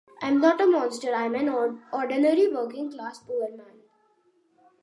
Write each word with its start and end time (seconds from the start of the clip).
I 0.19 0.29
am 0.29 0.39
not 0.41 0.59
a 0.59 0.65
monster 0.65 1.13
I 1.13 1.25
am 1.27 1.35
an 1.35 1.47
ordinary 1.91 2.51
working-class 2.51 3.19
poor 3.19 3.51
man. 3.51 3.83